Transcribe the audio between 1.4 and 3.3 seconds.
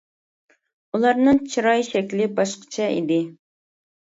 چىراي شەكلى باشقىچە ئىدى.